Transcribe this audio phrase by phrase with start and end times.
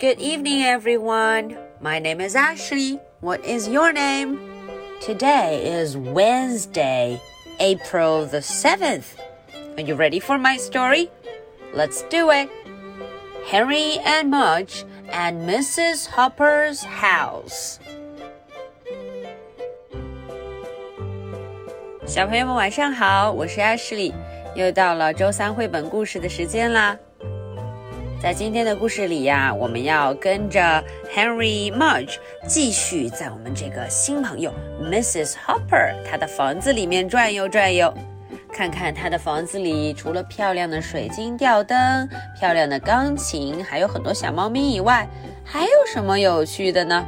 [0.00, 1.58] Good evening, everyone.
[1.80, 2.98] My name is Ashley.
[3.20, 4.38] What is your name?
[5.00, 7.20] Today is Wednesday,
[7.60, 9.04] April the 7th.
[9.76, 11.10] Are you ready for my story?
[11.74, 12.48] Let's do it.
[13.46, 16.08] Henry and Mudge and Mrs.
[16.08, 17.78] Hopper's house.
[22.06, 24.14] 小朋友们晚上好，我是 Ashley，
[24.54, 26.98] 又到了周三绘本故事的时间啦。
[28.21, 30.61] 在今天的故事里呀，我们要跟着
[31.11, 32.17] Henry Mudge
[32.47, 35.33] 继续在我们这个新朋友 Mrs.
[35.43, 37.91] Hopper 她的房子里面转悠转悠，
[38.53, 42.07] 看看她的房子里除了漂亮的水晶吊灯、
[42.39, 45.07] 漂亮的钢琴，还有很多小猫咪以外，
[45.43, 47.03] 还有什么有趣的呢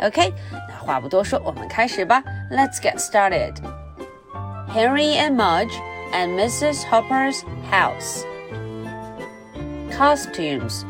[0.00, 0.30] ？OK，
[0.68, 2.22] 那话不多说，我们开始吧。
[2.52, 3.54] Let's get started.
[4.68, 5.72] Henry and Mudge
[6.12, 6.82] and Mrs.
[6.90, 8.20] Hopper's house.
[9.96, 10.84] Costumes.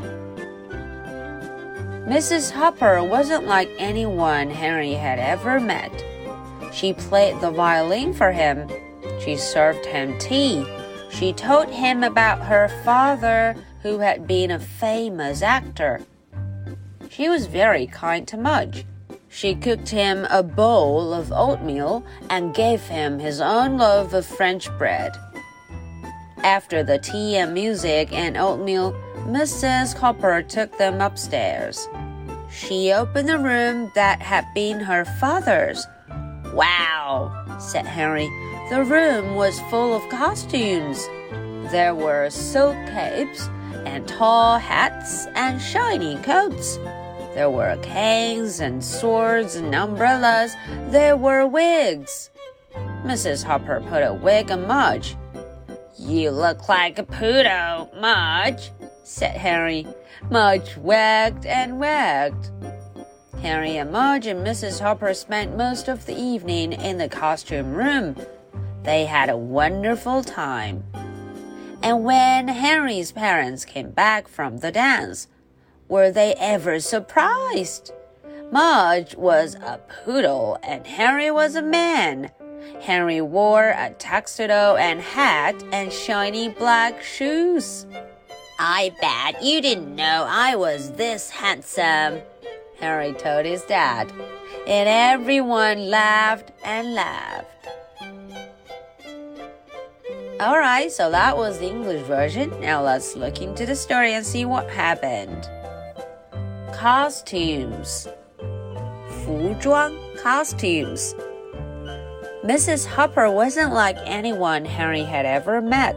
[2.08, 2.50] Mrs.
[2.50, 5.92] Hopper wasn't like anyone Henry had ever met.
[6.72, 8.68] She played the violin for him.
[9.20, 10.66] She served him tea.
[11.08, 16.00] She told him about her father, who had been a famous actor.
[17.08, 18.84] She was very kind to Mudge.
[19.28, 24.68] She cooked him a bowl of oatmeal and gave him his own loaf of French
[24.78, 25.16] bread.
[26.42, 28.92] After the tea and music and oatmeal,
[29.26, 29.96] Mrs.
[29.96, 31.88] Hopper took them upstairs.
[32.50, 35.86] She opened the room that had been her father's.
[36.52, 38.28] Wow, said Henry.
[38.70, 41.06] The room was full of costumes.
[41.70, 43.48] There were silk capes
[43.84, 46.78] and tall hats and shiny coats.
[47.34, 50.54] There were canes and swords and umbrellas.
[50.88, 52.30] There were wigs.
[53.04, 53.44] Mrs.
[53.44, 55.16] Hopper put a wig on Mudge.
[55.98, 58.70] You look like a poodle, Mudge,
[59.02, 59.86] said Harry.
[60.30, 62.50] Mudge wagged and wagged.
[63.40, 64.80] Harry and Mudge and Mrs.
[64.80, 68.14] Hopper spent most of the evening in the costume room.
[68.82, 70.84] They had a wonderful time.
[71.82, 75.28] And when Harry's parents came back from the dance,
[75.88, 77.92] were they ever surprised?
[78.52, 82.30] Mudge was a poodle and Harry was a man.
[82.80, 87.86] Henry wore a tuxedo and hat and shiny black shoes.
[88.58, 92.20] I bet you didn't know I was this handsome,
[92.78, 94.12] Henry told his dad.
[94.66, 97.68] And everyone laughed and laughed.
[100.40, 102.52] Alright, so that was the English version.
[102.60, 105.48] Now let's look into the story and see what happened.
[106.74, 108.06] Costumes.
[109.26, 109.92] 服装
[110.22, 111.14] costumes.
[112.45, 112.87] Mrs.
[112.87, 115.95] Hopper wasn't like anyone Henry had ever met.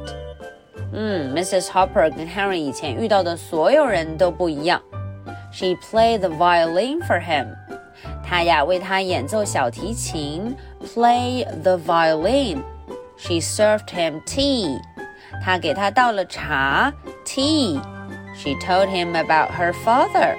[0.92, 1.69] 嗯，Mrs.
[1.69, 4.80] Hopper 跟 Henry 以前遇到的所有人都不一样。
[5.50, 7.48] She played the violin for him.
[8.22, 12.62] 她呀为他演奏小提琴，play the violin.
[13.16, 14.78] She served him tea.
[15.44, 16.92] 她给他倒了茶，
[17.25, 17.80] tea.
[18.36, 20.36] She told him about her father.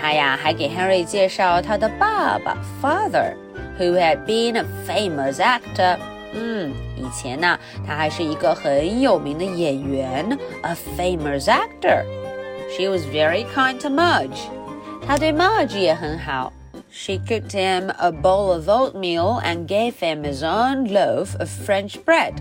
[0.00, 3.34] 她呀还给 Henry 介绍他的爸爸，father。
[3.78, 5.98] who had been a famous actor.
[6.34, 12.04] 嗯，以前呢，他还是一个很有名的演员，a famous actor.
[12.70, 14.48] She was very kind to Mudge.
[15.06, 16.52] 她对 Mudge 也很好。
[16.90, 22.34] She cooked him a bowl of oatmeal and gave him his own loaf of French bread.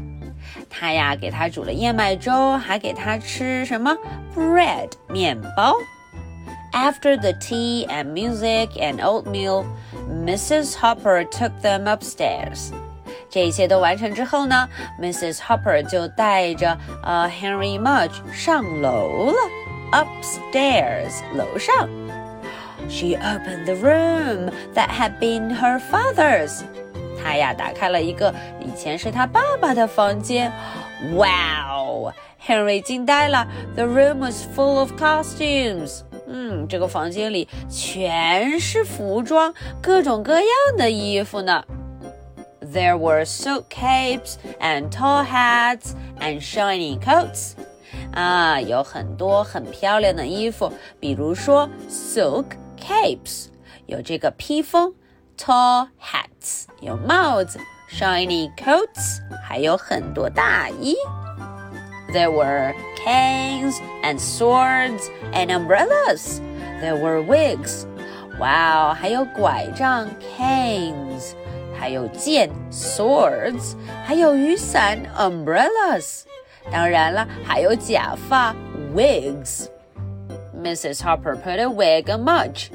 [0.69, 3.95] 她呀给他煮了燕麦粥，还给他吃什么
[4.35, 5.75] bread 面包。
[6.75, 9.65] after the tea and music and oatmeal,
[10.09, 10.75] Mrs.
[10.75, 12.71] Hopper took them upstairs.
[13.29, 14.67] 这一切都完成之后呢，
[14.99, 15.37] Mrs.
[15.39, 19.37] Hopper 就带着呃 Henry Mudge 上楼了，
[19.91, 21.87] upstairs 楼上。
[22.89, 26.61] She opened the room that had been her father's.
[27.23, 30.51] 她呀打开了一个以前是她爸爸的房间。
[31.13, 32.11] Wow!
[32.45, 33.47] Henry 惊呆了。
[33.75, 36.01] The room was full of costumes.
[36.27, 40.47] 嗯，这个房间里全是服装，各种各样
[40.77, 41.63] 的衣服呢。
[42.61, 47.53] There were silk capes and tall hats and shiny coats.
[48.13, 52.45] 啊，有很多很漂亮的衣服，比如说 silk
[52.79, 53.47] capes，
[53.87, 54.93] 有这个披风；
[55.37, 57.57] tall hats，有帽子；
[57.89, 60.95] shiny coats，还有很多大衣。
[62.13, 62.73] There were
[63.05, 66.41] canes and swords and umbrellas.
[66.81, 67.85] There were wigs.
[68.39, 71.33] Wow, 还有拐杖 canes，
[71.77, 76.23] 还有剑 swords，还有雨伞 umbrellas。
[76.71, 78.55] 当然了，还有假发
[78.95, 79.67] wigs。
[80.55, 81.01] Mrs.
[81.01, 82.69] Hopper put a wig on Mudge.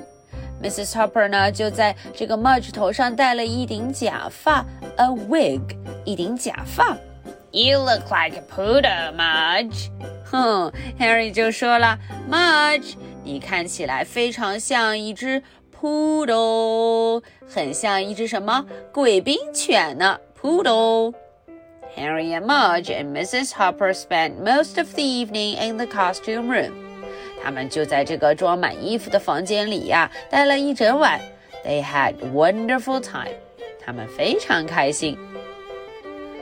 [0.62, 0.92] Mrs.
[0.94, 4.64] Hopper 呢，就在这个 Mudge 头上戴了一顶假发，
[4.96, 5.60] a wig，
[6.04, 6.96] 一顶假发。
[7.52, 9.88] You look like a poodle, Mudge。
[10.31, 11.99] 哼，Harry 就说了
[12.31, 12.93] ，Mudge，
[13.23, 15.43] 你看起来非常像一只
[15.77, 17.21] poodle，
[17.53, 21.13] 很像一只什么贵宾犬呢？Poodle。
[21.97, 23.51] Harry and Mudge and Mrs.
[23.51, 26.71] Hopper spent most of the evening in the costume room.
[27.43, 31.19] 他们就在这个装满衣服的房间里呀，待了一整晚。
[31.65, 33.35] They had wonderful time.
[33.83, 35.17] 他们非常开心。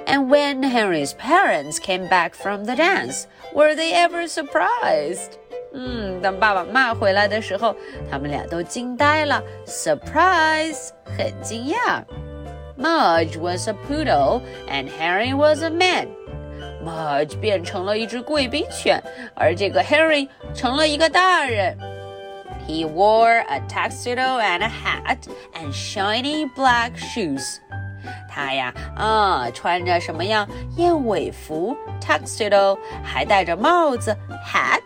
[0.08, 5.38] And when Henry's parents came back from the dance, were they ever surprised?
[5.73, 7.75] 嗯，当爸爸妈妈回来的时候，
[8.11, 12.05] 他们俩都惊呆了，surprise，很惊讶。
[12.76, 16.08] Mudge was a poodle and Harry was a man.
[16.85, 19.02] Mudge 变成了一只贵宾犬，
[19.35, 21.76] 而这个 Harry 成了一个大人。
[22.69, 27.58] He wore a tuxedo and a hat and shiny black shoes.
[28.38, 34.81] 他呀，啊，穿着什么样燕尾服 tuxedo，还戴着帽子 hat，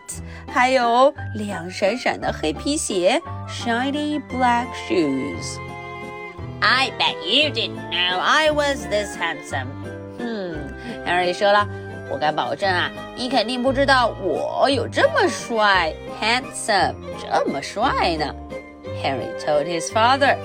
[0.53, 9.69] 还有亮闪闪的黑皮鞋 shiny black shoes。I bet you didn't know I was this handsome。
[10.19, 10.75] 嗯，
[11.07, 11.67] Harry 说了，
[12.11, 18.35] 我敢保证啊，你肯定不知道我有这么帅，handsome，这么帅呢。
[19.03, 20.37] Harry told his father,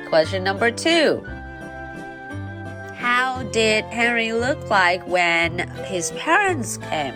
[0.10, 1.24] ？Question number two.
[3.00, 7.16] How did Henry look like when his parents came?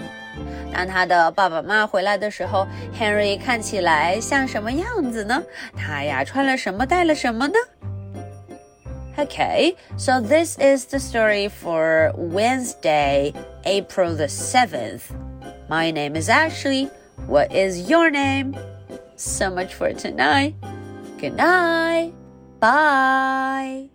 [0.73, 2.67] 当他的爸爸妈妈回来的时候，
[2.99, 5.43] Henry 看起来像什么样子呢？
[5.75, 7.53] 他呀穿了什么，戴了什么呢？
[9.17, 13.33] Okay, so this is the story for Wednesday,
[13.63, 15.03] April the 7th.
[15.69, 16.89] My name is Ashley.
[17.25, 18.57] What is your name?
[19.15, 20.55] So much for tonight.
[21.17, 22.11] Good night.
[22.60, 23.90] Bye.